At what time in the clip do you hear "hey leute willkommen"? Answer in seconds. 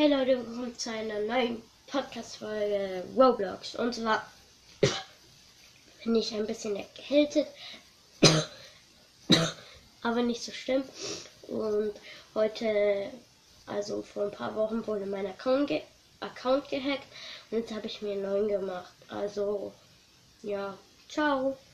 0.00-0.78